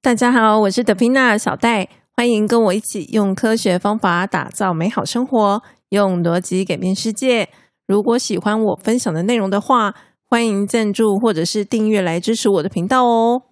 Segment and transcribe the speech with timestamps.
[0.00, 7.48] 大家好，我是德皮娜小戴，欢迎跟我一起用科学方法打造美好生活，用逻辑改变世界。
[7.84, 13.42] 如果喜欢我分享的内容的话，欢迎赞助或者是订阅来支持我的频道哦。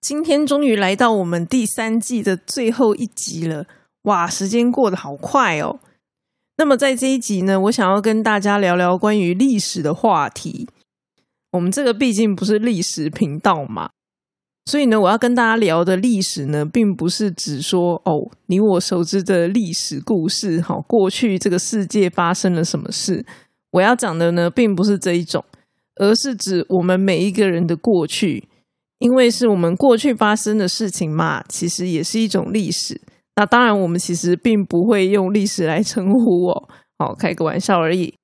[0.00, 3.66] 今天终于来到我们第三季的最后一集了，
[4.02, 5.78] 哇，时间过得好快哦。
[6.56, 10.68] 那么在这一集呢，我想要跟大家聊聊关于历史的话题。
[11.52, 13.90] 我们这个毕竟不是历史频道嘛。
[14.64, 23.26] 所以呢，我要跟大家聊的历史呢，并不是指说哦，你我熟知的历史故事，哈，过去这个世界发生了什么事。
[23.72, 25.44] 我要讲的呢，并不是这一种，
[25.96, 28.48] 而是指我们每一个人的过去，
[29.00, 33.00] 因为是我们过去发生的事情嘛，其实也是一种历史。
[33.34, 36.68] 那当然，我们其实并不会用历史来称呼哦，
[36.98, 38.14] 好，开个玩笑而已。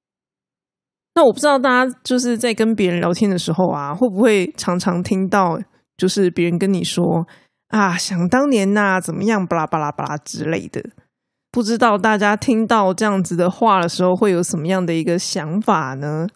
[1.16, 5.58] 那我不知道大家就是在跟别人聊天的时候啊，会不会常常听到？
[5.98, 7.26] 就是别人跟你说
[7.66, 10.82] 啊，想当年呐，怎么样，巴拉巴拉巴拉之类的，
[11.50, 16.28] 不知道大家听到这样子的话的时候，会有什么样的一个想法呢？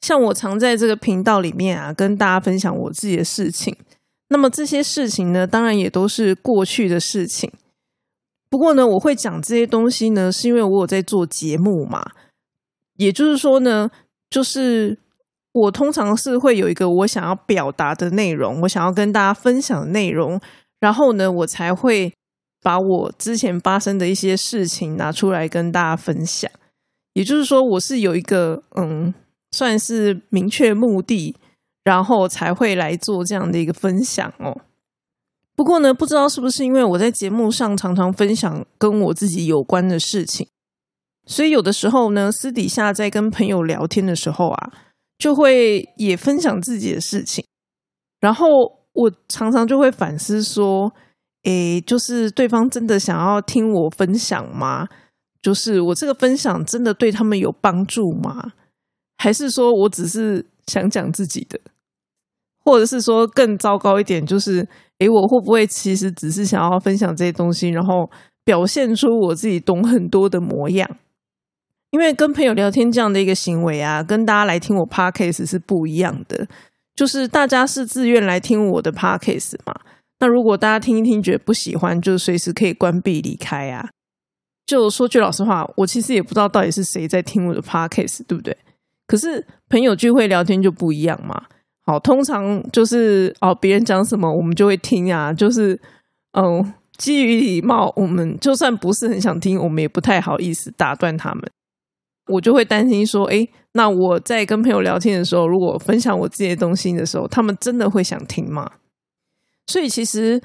[0.00, 3.76] 像我常在这个频道里面啊，跟大家分享我自己的事情。
[4.30, 7.52] 那么这些事情呢，当然也都是过去的事情。
[8.48, 12.12] 不过呢，我会讲这些东西呢，是因为我有在做节目嘛。
[12.94, 13.90] 也就是说呢，
[14.30, 14.96] 就是。
[15.52, 20.40] 我通常是会有一个我想要表达的内容，我想要跟大家分享的内容，
[20.78, 22.14] 然后呢，我才会
[22.62, 26.48] 把我之前发生的一些事情拿出来跟大家分享。
[27.14, 29.12] 也就是说，我是有一个嗯，
[29.50, 31.34] 算是明确目的，
[31.82, 34.56] 然后才会来做这样的一个分享哦。
[35.56, 40.46] 不过呢，不知道是不是因为我在节目上常常分享跟我自己有关的事情，
[41.26, 44.72] 所以有的时候呢，私底下在跟朋友聊天的时候啊。
[45.20, 47.44] 就会也分享自己的事情，
[48.20, 48.48] 然后
[48.94, 50.90] 我常常就会反思说
[51.44, 54.88] ：“诶，就是对方真的想要听我分享吗？
[55.42, 58.52] 就是我这个分享真的对他们有帮助吗？
[59.18, 61.60] 还是说我只是想讲自己的？
[62.64, 64.66] 或者是说更糟糕一点，就是
[65.00, 68.10] 诶，我会不会其实只是想要分享这些东西，然后
[68.42, 70.88] 表现出我自己懂很多的模样？”
[71.90, 76.46] 因为跟朋友聊天这样的一个行为啊，跟大家来听我 podcast 是不一样的。
[76.94, 79.74] 就是大家是自愿来听我的 podcast 嘛。
[80.18, 83.88] 那如果大家听一听觉得不喜欢，就随时可以关闭离开啊。
[84.66, 88.56] 就说句老实话，我其实也不知道到底是谁在听我的 podcast，对不对？
[89.06, 91.42] 可是朋友聚会聊天就不一样嘛。
[91.86, 95.32] 好，通常就是哦，别人讲什么我们就会听啊。
[95.32, 95.80] 就是
[96.38, 101.42] 嗯，基于礼貌，我们就算不是很想听，我们也不太好意思打断他们。
[102.30, 108.70] 我就会担心说，哎，那我在跟朋友聊天的时候，如果分享我自己的东西的时候，他们真的会想听吗？
[109.66, 110.40] 所以其实，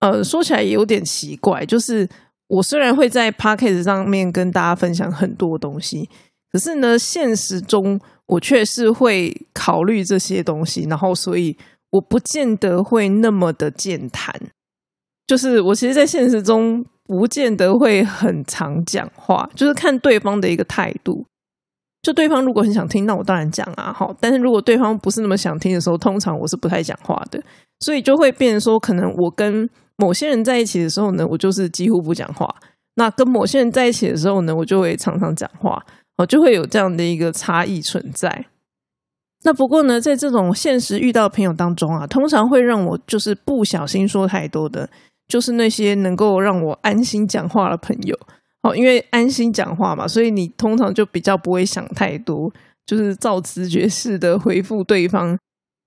[0.00, 2.08] 呃，说起来也有点奇怪，就是
[2.48, 6.08] 我虽然会在 p a c k a g e 上面跟大家分享很多东西，
[6.50, 11.56] 可是呢，现实中我却是会考虑这些东西，然后所以
[11.90, 14.34] 我不见得会那么的健谈。
[15.26, 16.84] 就是我其实，在现实中。
[17.04, 21.26] 不见得会很常讲话，就是看对方的一个态度。
[22.02, 24.14] 就对方如果很想听，那我当然讲啊，好。
[24.20, 27.42] 但是如果对方不是那么想听的时候，通常我是不太讲话的。
[27.80, 32.46] 所以就会变说，可能我跟某些人在一起的时候呢，我就是几乎不讲话；
[32.96, 35.82] 那跟某些人在一起的时候呢，我就会常常讲话。
[36.16, 38.46] 哦，就会有这样的一个差异存在。
[39.42, 44.88] 那不过呢，在这种现实遇到朋友当中啊，通常会让我就是不小心说太多的。
[45.34, 48.16] 就是那些能够让我安心讲话的朋友，
[48.62, 52.48] 哦，因为安心讲话嘛，所以你通常就比较不会想太多，
[52.86, 55.36] 就是照直觉式的回复对方。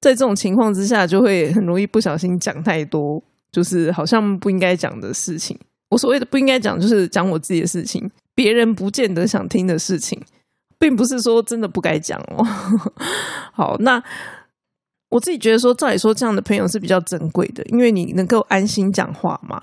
[0.01, 5.57] 在这种情况之下，就会很容易不小心讲太多，就是好像不应该讲的事情。
[5.91, 10.21] 我所谓的不应该讲，就是讲我自己的事情，别人不见得想听的事情，
[10.77, 12.45] 并不是说真的不该讲哦。
[13.55, 14.03] 好，那。
[15.09, 19.61] 我自己觉得说，照理说这样的朋友是比较珍贵的，因为你能够安心讲话嘛。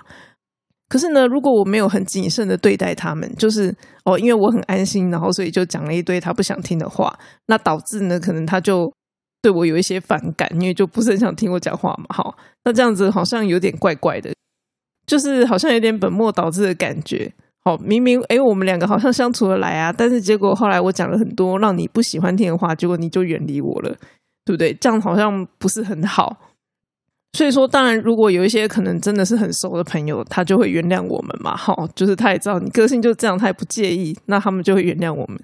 [0.87, 7.11] 可是呢，如果我没有很谨慎的对待他们，就是哦，因为我很安心，然后所以就讲了一堆他不想听的话，
[7.47, 8.91] 那导致呢，可能他就
[9.41, 12.05] 对我有一些反感，因为就不是很想听我讲话嘛。
[12.09, 14.31] 好，那这样子好像有点怪怪的，
[15.07, 17.33] 就是好像有点本末倒置的感觉。
[17.63, 23.95] 好，明明哎，我们两个好像相处的来啊，但是结果后来我讲了很多让你不喜欢听的话，结果你就远离我了。
[24.45, 24.73] 对不对？
[24.75, 26.37] 这样好像不是很好。
[27.33, 31.53] 所以说，当然，如果有一些可能真的是很熟的朋友，他就会原谅我们嘛。
[31.57, 35.37] 哈，就是他也知道你个性就这样，他也不介意，那他们就会原谅我们。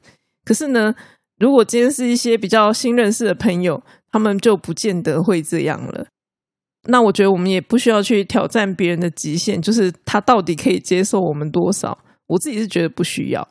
[0.45, 0.95] 可是呢，
[1.39, 6.07] 如果今天是一些比较新认识的朋友，他们就不见得会这样了。
[6.87, 11.97] 那我觉得我们也不需要去挑战别人的极限，就是他到底可以接受我们多少？
[12.27, 13.45] 我自己是觉得不需要。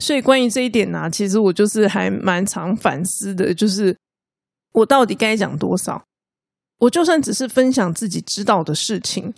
[0.00, 3.96] 所以关于这一点呢，其实我就是还蛮常反思的，就是
[4.74, 6.04] 我到底该讲多少？
[6.78, 9.32] 我就算只是分享自己知道的事情，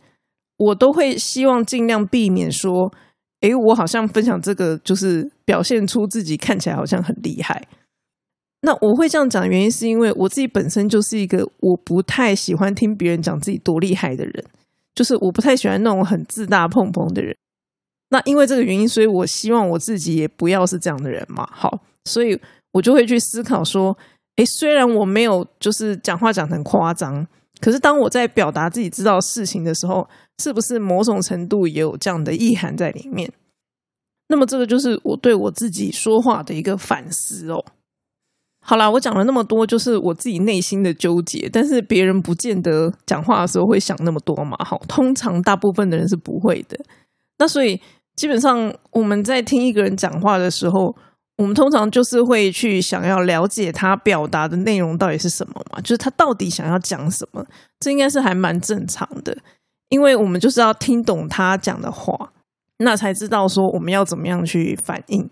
[0.57, 2.93] 我都会希望尽量避免说，
[3.41, 7.69] 诶，我好像分享这个就是表现出自己看起来好像很厉害。
[8.63, 14.45] 那我会这样讲的原因，是因为我自己本身就是一个我不太喜欢听别人讲自己多厉害的人，
[14.95, 17.37] 就是我不太喜欢那种很自大碰碰的人。
[18.09, 21.47] 那因为这个原因，所以我希望我自己也不要是这样的人嘛。
[21.53, 22.41] 好，所以
[22.73, 23.97] 我就会去思考说，
[24.37, 27.27] 诶，虽然我没有就是讲话讲很夸张，
[27.61, 33.33] 可是当我在表达自己知道事情的时候，是不是某种程度也有这样的意涵在里面？
[34.29, 37.65] 那么这个就是我对我自己说话的一个反思哦。
[38.61, 44.57] 好啦，我讲了那么多，就是我自己内心的纠结，但是别人不见得讲话的时候会想那么多嘛。
[44.65, 46.79] 好，通常大部分的人是不会的。
[47.39, 47.81] 那所以。
[48.17, 50.97] 基本上，我们在听一个人讲话的时候，
[51.37, 57.45] 我们通常就是会去想要了解他表达的内容到底是什么嘛，就是他到底想要讲什么，
[57.79, 59.37] 这应该是还蛮正常的，
[59.91, 62.33] 因为我们就是要听懂他讲的话，
[62.79, 65.29] 那才知道说我们要怎么样去反应。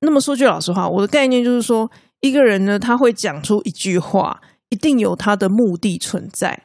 [0.00, 1.90] 那么说句老实话，我的概念就是说，
[2.20, 6.64] 一个人呢，他会讲出一句话，一定有他的目的存在。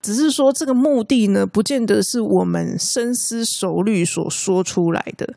[0.00, 5.34] 只是说这个目的呢，不见得是我们深思熟虑所说出来的。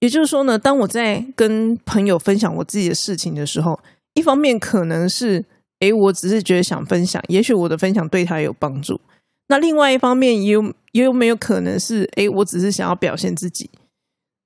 [0.00, 3.78] 也就是说呢，当我在跟朋友分享我自己的事情的时候，
[4.14, 5.44] 一方面可能是，
[5.80, 9.00] 诶，我只是觉得想分享，也许我的分享对他有帮助。
[9.48, 13.70] 那另外一方面，也有也有没有可能是，诶，我只是想要表现自己。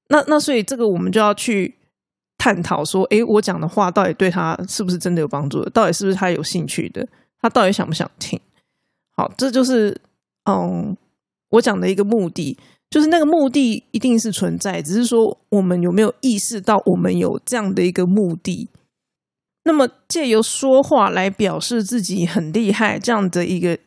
[0.09, 1.75] 那那所以这个我们就要去
[2.39, 5.71] 探讨说，诶，我讲的话到底对他是不是真的有帮助的？
[5.71, 7.07] 到底是不是他有兴趣的？
[7.41, 8.41] 他到底想不想听？
[9.17, 10.01] 好，这就是
[10.45, 10.97] 嗯，
[11.51, 12.57] 我讲的一个目的，
[12.93, 18.69] 就是那个目的一定是存在，只是说我们有没有意识到我们有这样的一个目的。
[19.65, 23.79] 那么借由说话来表示自己很厉害这样的一个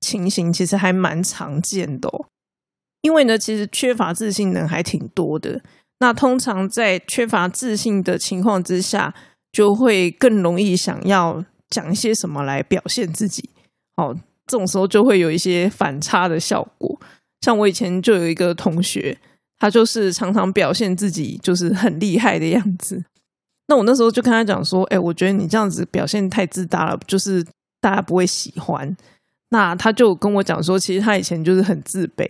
[0.00, 2.08] 情形，其实还蛮常见的。
[3.00, 5.60] 因为呢，其实缺乏自信的人还挺多的。
[5.98, 9.12] 那通常在缺乏自信的情况之下，
[9.50, 13.50] 就会更容易想要讲一些什么来表现自己。
[13.96, 14.14] 好。
[14.44, 17.00] 这种时候就会有一些反差的效果。
[17.42, 19.18] 像我以前就有一个同学，
[19.58, 23.04] 他就是常常表现自己就是很厉害的样子。
[23.68, 27.44] 那我那时候就跟他讲说：“哎，我觉得你这样子表现太自大了，就是
[27.80, 28.96] 大家不会喜欢。”
[29.50, 32.26] 那他就跟我讲说：“其实他以前就是很自卑，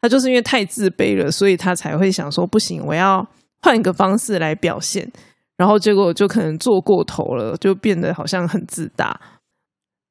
[0.00, 3.26] 他就是因为太自卑了，所以他才会想说：不行，我要
[3.62, 5.10] 换一个方式来表现。
[5.56, 9.18] 然后结果就可能做过头了，就变得好像很自大。”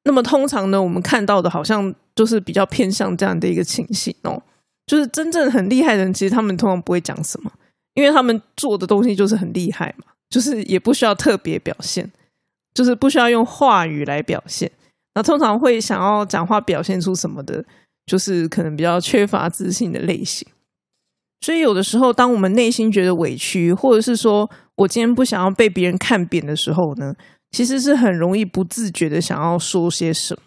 [0.04, 4.42] 那么通常呢，我们看到的好像就是比较偏向这样的一个情形哦，
[4.86, 7.52] 就是真正很厉害的人，其实他们通常不会讲什么，
[7.94, 12.10] 因为他们做的东西就是很厉害嘛，就是也不需要特别表现，
[12.74, 14.68] 就是不需要用话语来表现。
[15.14, 17.64] 那通常会想要讲话表现出什么的，
[18.06, 20.46] 就是可能比较缺乏自信的类型。
[21.42, 27.14] 所以有的时候，当我们内心觉得委屈，或者是说我今天不想要被别人看扁的时候呢？
[27.52, 30.42] 其实是很容易不自觉的想要说些什么，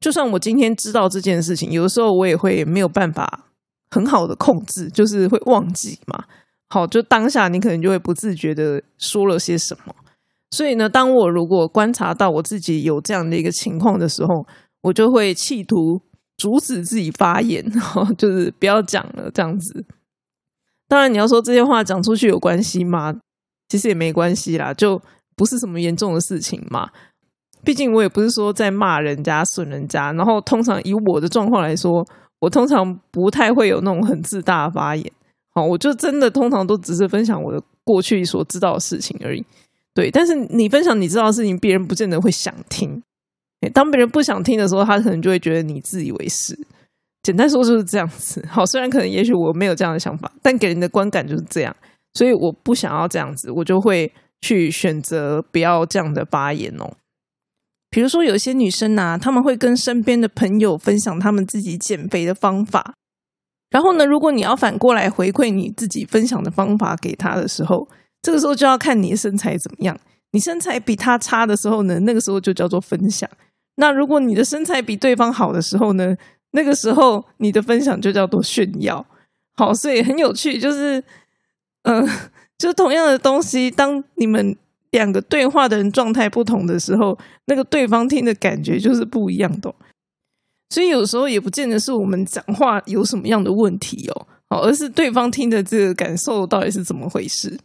[0.00, 3.46] 就算我今天知道这件事情，有的时候我也会没有办法
[3.90, 6.24] 很好的控制，就是会忘记嘛。
[6.70, 9.94] 好，就当下你可能就会不自觉的说了些什么。
[10.50, 14.46] 所以呢，当我如果观察到我自己有这样的一个情况的时候，
[14.82, 16.00] 我就会企图
[16.38, 17.64] 阻止自己发言，
[18.16, 19.84] 就是不要讲了这样子。
[20.88, 23.14] 当然，你要说这些话讲出去有关系吗？
[23.68, 25.02] 其实也没关系啦，就。
[25.36, 26.90] 不是什么严重的事情嘛，
[27.62, 30.12] 毕竟我也不是说在骂人家、损人家。
[30.12, 32.06] 然后通常以我的状况来说，
[32.38, 35.12] 我通常不太会有那种很自大的发言。
[35.54, 39.44] 好，我就真的通常都只是分享我的过去所知道的事情而已。
[39.94, 43.02] 对，但是你分享你知道的事情，别人不见得会想听。
[43.74, 46.58] 当别人不想听的时候，他可能就会觉得你自以为是。
[47.22, 48.44] 简单说就是这样子。
[48.48, 51.74] 好，虽然可能也许我没有这样的想法，但给人的观感就是这样。
[52.14, 54.10] 所以我不想要这样子，我就会。
[54.42, 56.90] 去选择不要这样的发言哦。
[57.90, 62.94] 比如说，有些女生呐，他们会跟身边的朋友分享他们自己减肥的方法。
[63.68, 67.88] 然后呢，如果你要反过来回馈你自己分享的方法给他的时候，
[68.22, 69.98] 这个时候就要看你的身材怎么样。
[70.30, 73.28] 你身材比他差的时候呢，那个时候就叫做分享。
[73.76, 76.16] 那如果你的身材比对方好的时候呢，
[76.52, 79.04] 那个时候你的分享就叫做炫耀。
[79.56, 81.02] 好，所以很有趣，就是
[81.82, 82.08] 嗯。
[82.60, 84.54] 就同样的东西，当你们
[84.92, 89.72] 两个对话的人状态不同的时候，那个对方听的感觉就是不一样的。
[90.70, 97.58] 所以有时候也不见得是我们讲话有什么样的问题哦，哦，而是对方听的这个感受到底是怎么回事。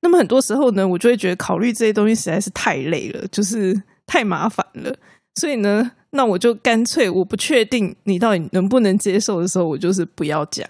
[0.00, 4.94] 那么很多时候呢，我就会觉得考虑这些东西实在是太累了，就是太麻烦了。
[5.36, 10.68] 所以呢，那我就干脆我不确定你到底能不能接受的时候，我就是不要讲，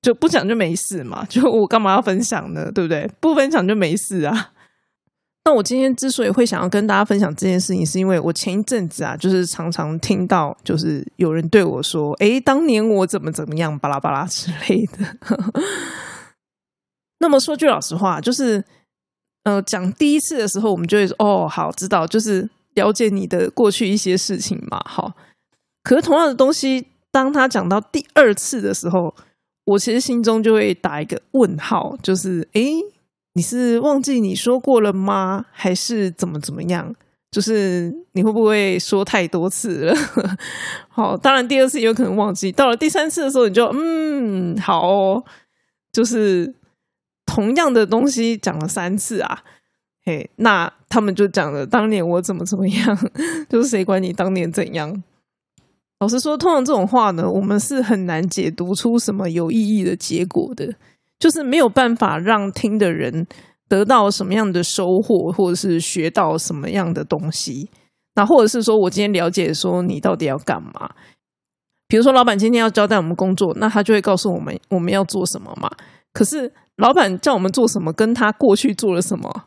[0.00, 1.26] 就不讲就没事嘛。
[1.28, 2.70] 就我干嘛要分享呢？
[2.72, 3.10] 对不对？
[3.20, 4.52] 不分享就没事啊。
[5.46, 15.16] 那我今天之所以会想要跟大家分享这件事情，是因为我前一阵子啊，就是常常听到，就是有人对我说：“哎，当年我怎么怎么样，巴拉巴拉之类的。
[17.20, 18.64] ”那么说句老实话，就是
[19.44, 25.12] 呃，讲第一次的时候，我们就会说：“哦，好，知道，就是了解你的过去一些事情嘛。”好，
[25.84, 29.14] 可是同样的东西，当他讲到第二次的时候，
[29.64, 32.62] 我其实心中就会打一个问号，就是哎。
[33.36, 35.44] 你是忘记你说过了吗？
[35.52, 36.94] 还是怎么怎么样？
[37.30, 39.94] 就是你会不会说太多次了？
[40.88, 45.22] 好，当然第二次也有可能忘记，到了第三次的时候，你就嗯，好，
[45.92, 46.54] 就是
[47.26, 49.44] 同样的东西讲了三次啊。
[50.02, 52.98] 嘿，那他们就讲了当年我怎么怎么样，
[53.50, 55.02] 就是谁管你当年怎样？
[55.98, 60.74] 老实说，通常这种话呢，我们是很难解读出什么有意义的结果的。
[61.18, 63.26] 就是没有办法让听的人
[63.68, 67.70] 得到什么样的收获，或者是学到什么样的东西。
[68.14, 70.90] 那或者是说我今天了解说你到底要干嘛？
[71.88, 75.70] 比如说老板今天要交代我们工作，那他就会告诉我们我们要做什么嘛。
[76.12, 79.44] 可是老板叫我们做什么，跟他过去做了什么，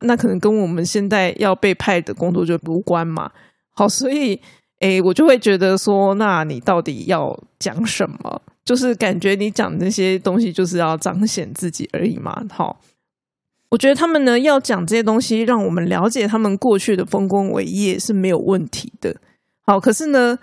[0.00, 3.30] 那可能跟我们现在要被派的工作就无关嘛。
[3.74, 4.40] 好，所以
[4.80, 8.42] 诶，我就会觉得说，那你到底要讲什么？
[8.68, 12.78] 就是感觉你讲那些东西就是要彰显自己而已嘛，好，
[13.70, 19.16] 我觉得他们呢要讲这些东西，让我们了解他们过去的丰功伟业是没有问题的。
[19.62, 20.38] 好，可是呢，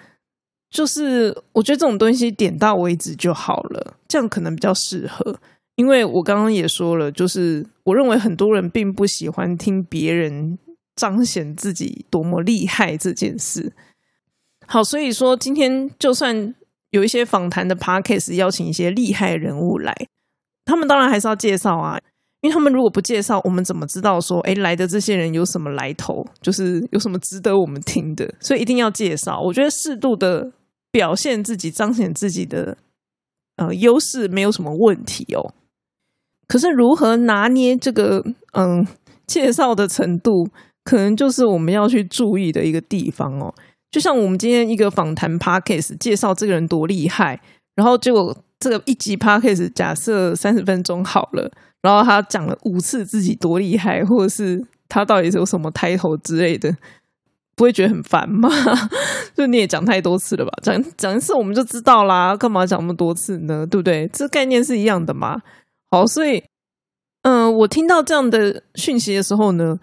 [0.71, 5.39] 就是我觉得这种东西点到为止就好了，这样可能比较适合。
[5.75, 10.57] 因为我刚刚也说了，就是我认为很多人并不喜欢听别人
[10.95, 13.71] 彰显自己多么厉害这件事。
[14.65, 16.55] 好，所以说今天就算。
[16.95, 19.93] 有一些访谈的 podcast 邀请一些厉害人物来，
[20.63, 21.99] 他们当然还是要介绍啊，
[22.39, 28.33] 因为他们如果不介绍，我们怎么知道说，哎，来的这些人有什么来头，就是有什么值得我们听的？
[28.39, 29.41] 所以一定要介绍。
[29.41, 30.49] 我觉得适度的
[30.89, 32.77] 表现自己，彰显自己的
[33.57, 35.53] 呃优势，没有什么问题哦。
[36.47, 38.23] 可是如何拿捏这个
[38.53, 38.87] 嗯
[39.27, 40.47] 介绍的程度，
[40.85, 43.53] 可能就是我们要去注意的一个地方哦。
[43.95, 47.39] 就像我们今天一个访谈 podcast 介绍这个人多厉害，
[47.75, 51.49] 然后结果这个一集 podcast 假设三十分钟好了，
[51.81, 56.75] 然后他讲了五次自己多厉害，或者是他到底是有什么抬头之类的，
[57.55, 58.49] 不会觉得很烦吗？
[59.33, 60.51] 就你也讲太多次了吧？
[60.61, 63.65] 讲讲一次我们就知道啦，干嘛讲那么多次呢？
[63.65, 64.09] 对不对？
[64.11, 65.41] 这概念是一样的嘛。
[65.89, 66.43] 好，所以
[67.21, 69.79] 嗯，我听到这样的讯息的时候呢。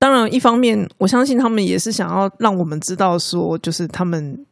[0.00, 4.46] 当然，一方面，我相信他们也是想要让我们知道，说就是他们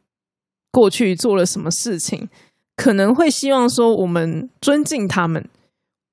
[0.70, 2.28] 过去做了什么事情，
[2.76, 5.48] 可能会希望说我们尊敬他们。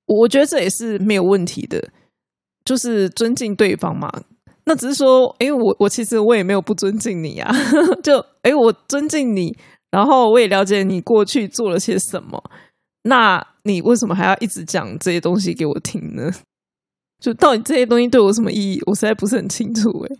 [0.05, 1.89] 我觉得这也是没有问题的，
[2.63, 4.09] 就是尊敬对方嘛。
[4.63, 7.53] 那只是说，哎，我我其实我也没有不尊敬你啊，
[8.01, 9.57] 就哎，我尊敬你，
[9.91, 12.41] 然后我也了解你过去做了些什么，
[13.03, 16.31] 那你为什么还要一直讲这些东西给我听呢？
[17.19, 20.15] 就到底这些东西对我什么意义，我实在不是很清楚哎。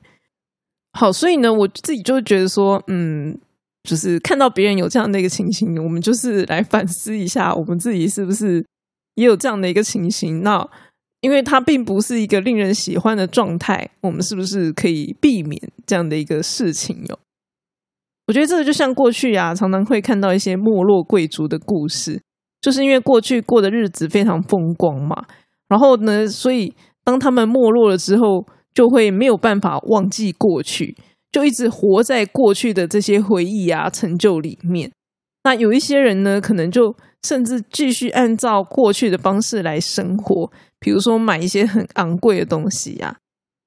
[0.93, 3.37] 好，所以呢，我自己就觉得说，嗯，
[3.83, 8.65] 就是看到别人有这样的一个情形，我们就是来反思一下，我们自己是不是
[9.15, 10.41] 也有这样的一个情形？
[10.41, 10.65] 那
[11.19, 17.03] 因为它并不是一个令人喜欢的状态，我们是不是可以避免这样的一个事情？
[17.09, 17.19] 哟，
[18.27, 22.21] 我觉得这个就像过去啊，常常会看到一些没落贵族的故事，
[22.61, 25.25] 就是因为过去过的日子非常风光嘛。
[25.67, 26.27] 然后呢？
[26.27, 30.95] 所以当他们没落了之后，就会没有办法忘记过去，
[31.31, 34.91] 就一直活在过去的这些回忆啊、成就里面。
[35.43, 43.17] 那有一些人呢，可能就甚至继续按照过去的方式来生活，比如说买一些很昂贵的东西呀。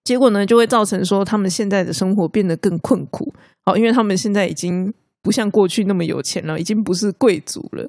[0.04, 3.32] 结果呢，就会造成说他们现在的生活变得更困苦。
[3.64, 7.88] 好，因为他们现在已经不像过去那么有钱了，已经不是贵族了。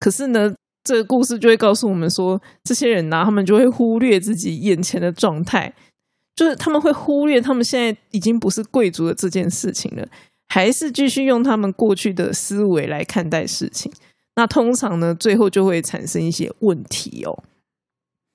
[0.00, 0.54] 可是呢？
[0.84, 5.72] 这个故事就会告诉我们说，这些人呢，他们就会忽略自己眼前的状态，
[6.36, 10.06] 就是他们会忽略他们现在已经不是贵族的这件事情了，
[10.48, 13.90] 还是继续用他们过去的思维来看待事情。
[14.36, 17.42] 那通常呢，最后就会产生一些问题哦。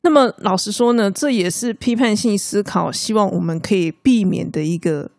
[0.02, 5.12] 那么老实说呢，这也是批判性思考希望我们可以避免的一个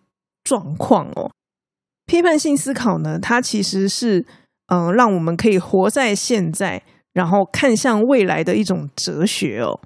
[0.42, 1.30] 状况哦。
[2.06, 4.25] 批判性思考呢，它其实是
[4.68, 6.82] 嗯，让我们可以活在现在，
[7.12, 9.81] 然后看向未来的一种哲学哦。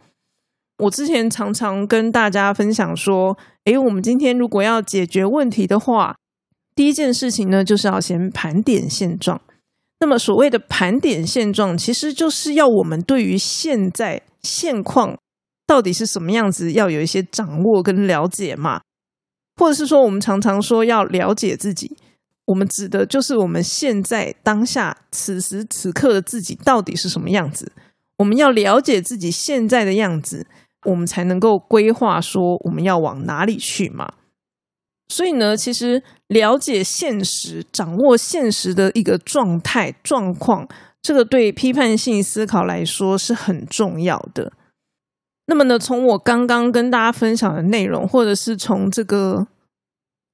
[0.79, 6.17] 我之前常常跟大家分享说，诶，我们今天如果要解决问题的话，
[6.75, 9.41] 第一件事情呢，就是要先盘点现状。
[10.01, 15.17] 那么所谓的盘点现状，其实就是要我们对于现在现况
[15.67, 18.81] 到底是什么样子，要有一些掌握跟了解嘛。
[19.57, 21.97] 或者是说，我们常常说要了解自己，
[22.47, 27.73] 我们指的就是我们现在当下此时此刻的自己到底是什么样子。
[28.19, 30.47] 我们要了解自己现在的样子，
[30.87, 34.13] 我们才能够规划说我们要往哪里去嘛。
[35.09, 40.67] 所以呢，其实了解现实、掌握现实的一个状态状况，
[41.03, 44.53] 这个对批判性思考来说是很重要的。
[45.47, 49.47] 那么呢，从我刚刚跟大家分享的内容，或者是从这个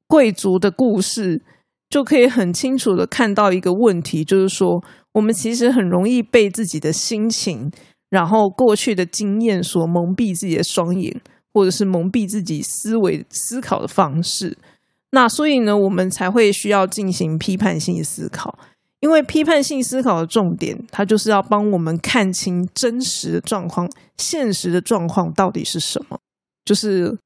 [0.06, 1.42] 贵族的故事，
[1.90, 4.82] 就可以很清楚的看到一个问题，就是说，
[5.12, 7.70] 我们其实很容易被自己的心情，
[8.08, 11.20] 然后过去的经验所蒙蔽自己的双眼，
[11.52, 14.56] 或者是蒙蔽自己思维思考的方式。
[15.10, 18.56] 那所以呢，我们才会需要进行批判性思考。
[19.00, 26.20] 因为批判性思考的重点，它就是要帮我们看清真实的状况、现实的状况到底是什么，
[26.66, 27.16] 就是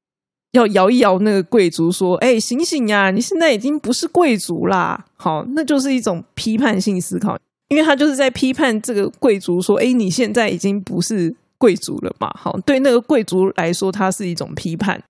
[0.55, 3.11] 要摇一摇那个贵族，说：“哎，醒醒呀！
[3.11, 15.01] 你现在已经不是贵族啦。”好，那就是一种批判性思考，因为他就是在批判这个贵族，说：“哎，你现在已经不是贵族了嘛。”好，对那个贵族来说，它是一种批判。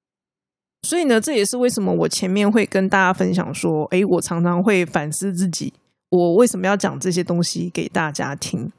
[0.82, 5.74] 所以呢，这也是为什么我前面会跟大家分享说：“哎，我常常会反思自己。”
[6.12, 8.72] 我为什么要讲这些东西给大家听？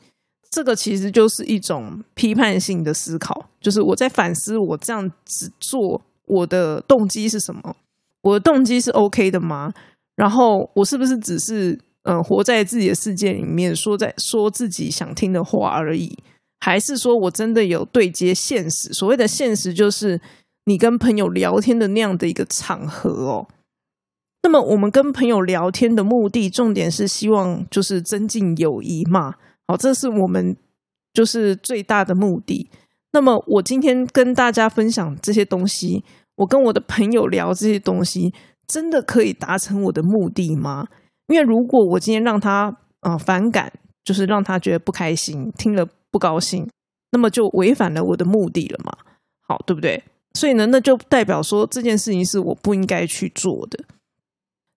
[0.49, 7.76] 这个其实就是一种批判性的思考，就是我在反思我这样子做，我的动机是什么？
[8.23, 9.73] 我的动机是 OK 的吗？
[10.14, 16.18] 然后我是不是只是嗯活在自己的世界里面，说在说自己想听的话而已？
[16.58, 18.93] 还是说我真的有对接现实？
[18.93, 20.21] 所谓的现实，就是
[20.65, 23.47] 你跟朋友聊天的那样的一个场合哦。
[24.43, 29.34] 那么我们跟朋友聊天的目的，重点是希望就是增进友谊嘛。
[29.69, 30.56] 好，这是我们
[31.12, 32.71] 就是最大的目的。
[33.12, 36.04] 那么我今天跟大家分享这些东西，
[36.36, 38.34] 我跟我的朋友聊这些东西，
[38.66, 40.86] 真的可以达成我的目的吗？
[41.28, 43.73] 因为如果我今天让他啊反感，
[44.04, 46.69] 就是让他觉得不开心，听了不高兴，
[47.12, 48.97] 那么就违反了我的目的了嘛。
[49.40, 50.02] 好，对不对？
[50.34, 53.84] 所以呢，那就代表说这件事情是我不应该去做的。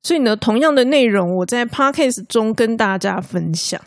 [0.01, 3.81] 所以呢，同样的内容我在 podcast 中跟大家分享，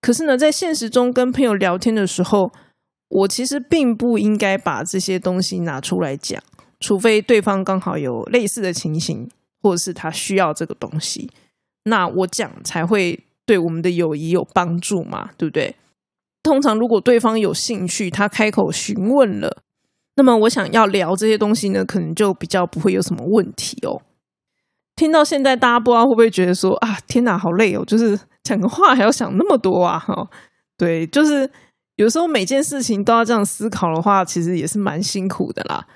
[0.00, 2.50] 可是呢，在现实中跟朋友聊天的时候，
[3.10, 6.42] 我其实并不应该把这些东西拿出来讲，
[6.80, 9.28] 除非对方刚好有类似的情形，
[9.62, 11.30] 或者是他需要这个东西，
[11.84, 15.76] 那我讲才会对我们的友谊有帮助嘛，对不对？
[16.42, 19.62] 通常如果对方有兴趣，他开口询问了，
[20.16, 24.00] 那么我想要聊这些东西呢，可能就比较不会有什么问题哦。
[24.96, 27.84] 听到现在，大家不知道会不会觉得说啊，天哪，好累哦！
[27.84, 30.28] 就是讲个话还要想那么多啊，哈，
[30.76, 31.50] 对，就是
[32.00, 35.86] 有时候每件事情都要这样思考的话，其实也是蛮辛苦的啦。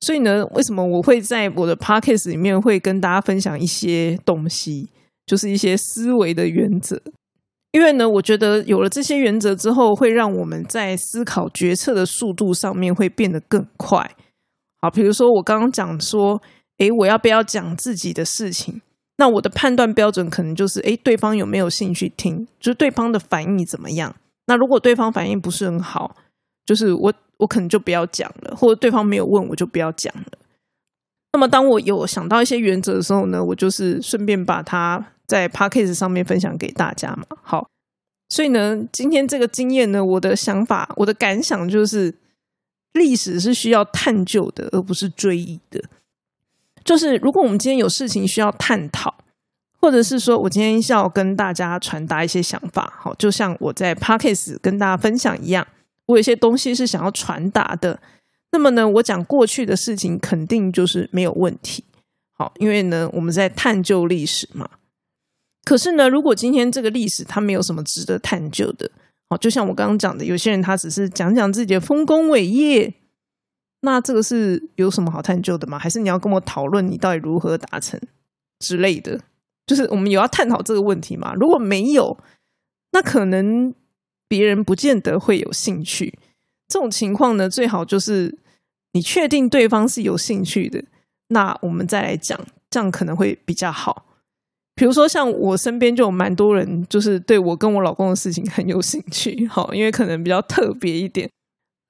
[0.00, 4.88] 所以呢，为什么我会在我的 podcast 里面会跟大家分享一些东西，
[5.24, 7.00] 就是一些思维的原则？
[7.70, 14.10] 因为呢，我觉得有了这些原则之后，会让我们在思考决策的速度上面会变得更快。
[14.80, 16.42] 好，比如说我刚刚讲说。
[16.78, 18.82] 诶，我要不要讲自己的事情？
[19.16, 22.46] 那我的判断标准可能就是：诶，对方有没有兴趣听？
[22.60, 24.14] 就是对方的反应怎么样？
[24.46, 26.16] 那如果对方反应不是很好，
[26.64, 30.38] 就是我我可能就不要讲了，或者对方没有问，我就不要讲了。
[31.32, 37.26] 那么当我有想到一些原则的时候呢，我就是顺便把它在 p a c k a g e 上面分享给大家嘛。
[37.42, 37.68] 好，
[38.30, 42.14] 所以呢，今天这个经验呢，我的想法、我的感想就是，
[42.94, 45.82] 历史是需要探究的，而不是追忆的。
[46.84, 49.14] 就是如果我们今天有事情需要探讨，
[49.80, 55.66] 或者是说我今天要跟大家传达一些想法，好，就像我在 Podcast 跟大家分享一样，
[56.06, 58.00] 我有些东西是想要传达的。
[58.52, 61.84] 那么呢，我讲过去的事情肯定就是没有问题，
[62.32, 64.68] 好，因为呢我们在探究历史嘛。
[65.64, 68.90] 可是呢，如果今天这个历史它没有什么值得探究的，
[69.28, 72.94] 好，就像我刚刚讲的，有些人他只是讲讲自己的丰功伟业。
[73.80, 75.78] 那这个是有什么好探究的吗？
[75.78, 78.00] 还是你要跟我讨论你到底如何达成
[78.58, 79.20] 之类的？
[79.66, 81.34] 就是我们有要探讨这个问题吗？
[81.34, 82.16] 如果没有，
[82.92, 83.74] 那可能
[84.28, 86.18] 别人不见得会有兴趣。
[86.68, 88.38] 这种情况呢，最好就是
[88.92, 90.82] 你确定对方是有兴趣的，
[91.28, 92.38] 那我们再来讲，
[92.70, 94.04] 这样可能会比较好。
[94.74, 101.30] 比如说像我身边就有蛮多人，就是对我跟我老公的事情很有兴趣， 好，因为可能比较特别一点，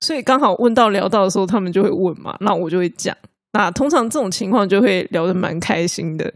[0.00, 3.16] 所以刚好问到聊到的时候，他们就会问嘛，那我就会讲。
[3.52, 6.32] 那通常这种情况就会聊得蛮开心的。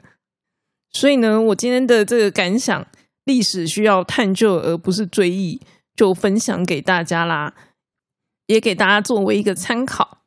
[0.92, 2.86] 所以呢，我今天的这个感想，
[3.24, 5.60] 历史需要探究而不是追忆，
[5.94, 7.54] 就分享给大家啦，
[8.46, 10.18] 也给大家作为一个参考。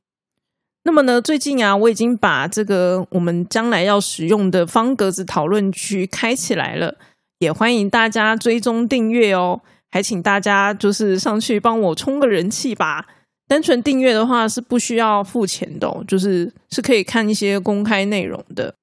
[0.86, 6.96] 那么呢，最近啊，我已经把这个我们将来要使用的方格子讨论区开起来了，
[7.40, 9.62] 也欢迎大家追踪订阅哦。
[9.92, 13.06] 还请大家就是上去帮我充个人气吧。
[13.48, 18.74] 单纯订阅的话是不需要付钱的，就是是可以看一些公开内容的。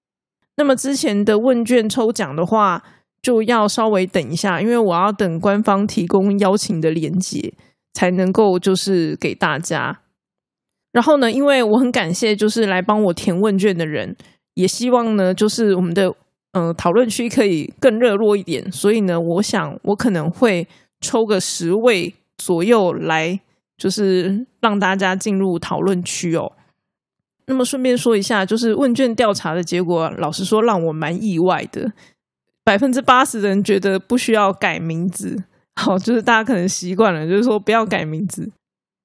[0.61, 2.83] 那么之前的问卷抽奖的话，
[3.23, 7.55] 就要稍微等一下，因为我要等官方提供邀请的链接，
[7.95, 10.01] 才能够就是给大家。
[10.93, 14.15] 然后呢，因为我很感谢就是来帮我填问卷的人，
[14.53, 16.13] 也希望呢就是我们的
[16.53, 20.69] 嗯讨论区可以更热络一点，所以呢，我想我可能会
[21.01, 23.41] 抽个十位左右来，
[23.79, 26.53] 就是让大家进入讨论区哦。
[27.51, 31.93] 那么顺便说一下，就是问卷调查的结果，老实说让我蛮意外的。
[32.63, 35.37] 百分之八十的人觉得不需要改名字，
[35.75, 38.49] 好，就是大家可能习惯了，就是说不要改名字。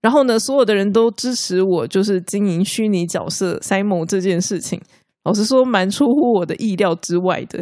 [0.03, 4.79] 然后呢，所有的人都支持我，就是经营虚拟角色 Simon 这件事情。
[5.23, 7.57] 老实说，蛮出乎我的意料之外的，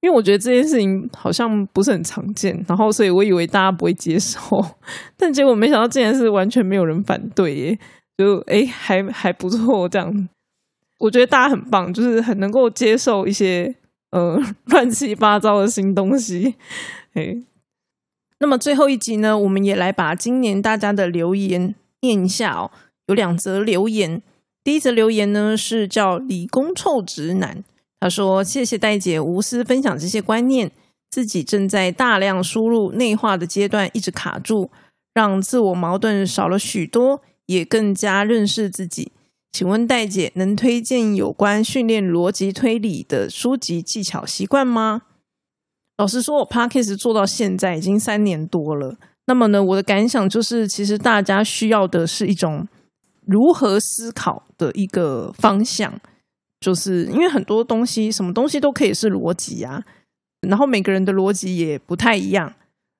[0.00, 2.64] 因为我觉得这件事情好像不是很常见。
[2.68, 4.38] 然后，所以我以为大家不会接受，
[5.18, 7.78] 但结果没想到竟然是完全没有人反对耶。
[8.18, 10.28] 就哎，还还不错，这样，
[10.98, 13.72] 我觉得大家很棒，就是很能够接受一些
[14.10, 16.56] 呃乱七八糟的新东西。
[17.14, 17.36] 哎，
[18.40, 22.72] 那么最后一集呢，我们也来把今年大家的留言念一下哦。
[23.06, 24.20] 有两则留言，
[24.64, 27.62] 第一则留言呢是叫理工臭直男，
[28.00, 30.72] 他说：“谢谢戴姐无私分享这些观念，
[31.08, 34.72] 自己正在大量输入内化的阶段，一直卡住，
[35.14, 39.12] 让自我矛盾少了许多。”也更加认识自己。
[39.50, 45.02] 请问戴姐能推荐有关训练逻辑推理的书籍、技巧、习惯吗？
[45.96, 48.96] 老实说，我 Podcast 做到现在已经三年多了。
[49.26, 52.68] 那么呢，我的感想就是，其实大家需要的是一种
[53.26, 55.98] 如何思考的一个方向，
[56.60, 59.82] 就是因为很多东西，什么东西都可以是逻辑啊，
[60.46, 62.54] 然后每个人的逻辑也不太一样。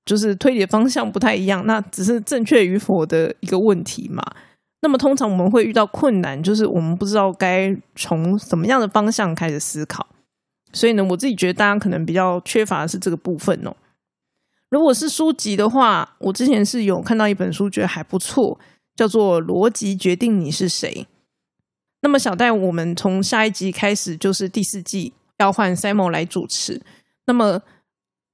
[0.08, 4.24] 就是推理的方向不太一样，那只是正确与否的一个问题嘛。
[4.80, 10.06] 那么通常我们会遇到困难，就是我们不知道该从什么样的方向开始思考。
[10.72, 13.76] 所以呢，我自己觉得大家可能比较缺乏的是这个部分哦。
[14.70, 18.58] 如果是书籍的话，我之前是有看到一本书，觉得还不错，
[18.96, 20.90] 叫做《逻辑决定你是谁》。
[22.00, 26.80] 那么小戴，我们从下一集开始就是第四季要换 Simon 来主持。
[27.26, 27.60] 那么，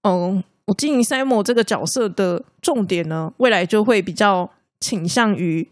[0.03, 0.45] 嗯。
[0.67, 4.51] 我经营 Simon 这个角色的重点呢，未来就会比较
[4.81, 5.69] 倾向于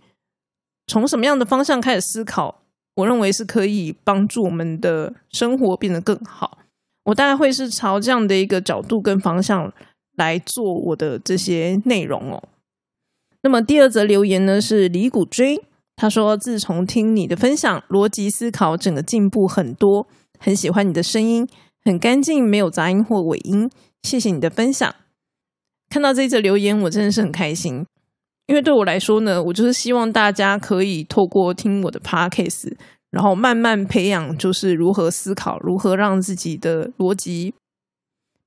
[0.87, 2.63] 从什么样的方向开始思考。
[2.97, 6.59] 我认为是可以帮助我们的生活变得更好。
[7.05, 9.73] 我大概会是朝这样的一个角度跟方向
[10.17, 12.43] 来做我的这些内容哦。
[13.43, 15.65] 那么第二则留言呢是李谷追，
[15.97, 20.07] 他说：“自从听你的分享，逻辑思考整个进步很多，
[20.39, 21.49] 很喜欢你的声音，
[21.83, 23.71] 很干净，没有杂音或尾音。”
[24.03, 24.95] 谢谢你的分享，
[25.89, 27.85] 看到这一则留言，我真的是很开心。
[28.47, 32.75] 因为对我来说呢，我就是希望大家可以透过听我的 podcast，
[33.11, 37.55] 然后慢慢培养，就是如何思考，如何让自己的逻辑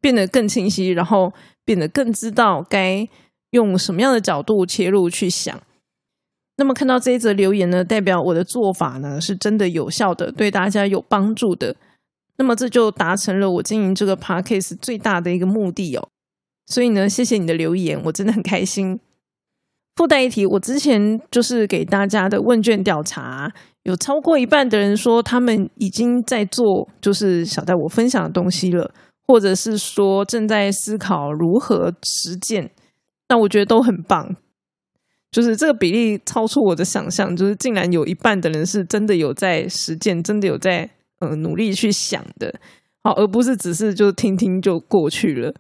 [0.02, 3.08] 变得更清晰，然后变得更知道该
[3.52, 5.60] 用什么样的角度切入去想。
[6.58, 11.76] 那么看到这一则留言呢，代表我的做法呢是真的有效的，对大家有帮助的。
[12.38, 16.10] 那么这就达成了我经营这个 podcast 最大的一个目的哦。
[16.68, 19.00] 所以呢，谢谢你的留言，我真的很开心。
[19.96, 23.50] 附带一提，我之前就是给大家的问卷调查，
[23.84, 28.92] 有超过一半的人说他们已经在做，就是小戴我分享的东西了，
[29.28, 32.72] 或者是说正在思考如何实践。
[33.30, 34.36] 那我觉得都很棒，
[35.32, 40.90] 就是这个比例超出我的想象，就是竟然有一半的人是真的有在实践，真的有在。
[41.20, 42.54] 呃，努力去想的，
[43.04, 45.54] 好，而不是只是就听听就过去了。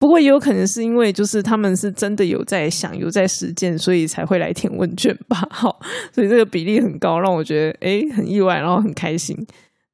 [0.00, 5.46] 不过也有可能是因为就是他们是真的有在想，有在实践，所以才会来填问卷吧。
[5.50, 5.80] 好，
[6.12, 9.36] 所以这个比例很高，让我觉得诶很意外，然后很开心。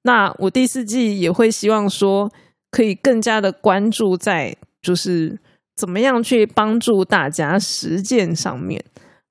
[0.03, 2.31] 那我第四季也会希望说，
[2.71, 5.39] 可以更加的关注在就是
[5.75, 8.85] 怎么样去帮助大家实践上面。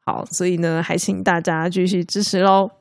[0.03, 2.71] 好，所以呢，还请大家继续支持喽。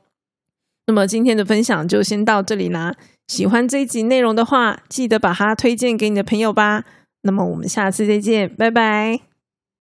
[0.87, 2.93] 那么今天的分享就先到这里啦，
[3.27, 6.83] 喜欢这一集内容的话，记得把它推荐给你的朋友吧。
[7.21, 9.32] 那么我们下次再见，拜拜。